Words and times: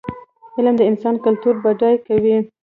علم 0.57 0.75
د 0.77 0.81
انسان 0.91 1.15
کلتور 1.25 1.55
بډای 1.63 1.95
کوي. 2.07 2.35